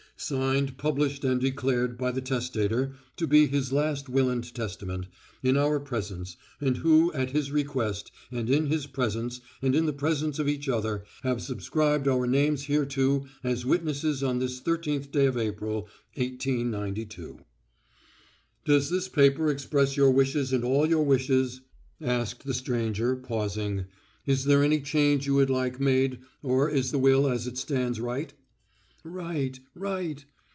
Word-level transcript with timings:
Signed, 0.17 0.77
published, 0.77 1.23
and 1.23 1.41
declared 1.41 1.97
by 1.97 2.11
the 2.11 2.21
testator 2.21 2.93
to 3.17 3.25
be 3.25 3.47
his 3.47 3.73
last 3.73 4.07
will 4.07 4.29
and 4.29 4.53
testament, 4.53 5.07
in 5.41 5.57
our 5.57 5.79
presence, 5.79 6.37
who 6.59 7.11
at 7.13 7.31
his 7.31 7.51
request 7.51 8.11
and 8.31 8.47
in 8.47 8.67
his 8.67 8.85
presence 8.85 9.41
and 9.63 9.73
in 9.73 9.87
the 9.87 9.93
presence 9.93 10.37
of 10.37 10.47
each 10.47 10.69
other 10.69 11.03
have 11.23 11.41
subscribed 11.41 12.07
our 12.07 12.27
names 12.27 12.65
hereto 12.67 13.25
as 13.43 13.65
witnesses 13.65 14.21
on 14.21 14.37
this 14.37 14.59
thirteenth 14.59 15.09
day 15.11 15.25
of 15.25 15.39
April, 15.39 15.89
1892. 16.13 17.39
"Does 18.63 18.91
this 18.91 19.09
paper 19.09 19.49
express 19.49 19.97
your 19.97 20.11
wishes 20.11 20.53
and 20.53 20.63
all 20.63 20.87
your 20.87 21.03
wishes?" 21.03 21.61
asked 21.99 22.45
the 22.45 22.53
stranger 22.53 23.15
pausing. 23.15 23.85
"Is 24.27 24.43
there 24.45 24.61
any 24.63 24.81
change 24.81 25.25
you 25.25 25.33
would 25.33 25.49
like 25.49 25.79
made 25.79 26.19
or 26.43 26.69
is 26.69 26.91
the 26.91 26.99
will 26.99 27.27
as 27.27 27.47
it 27.47 27.57
stands 27.57 27.99
right?" 27.99 28.31
"Right! 29.03 29.59
right!" 29.73 30.23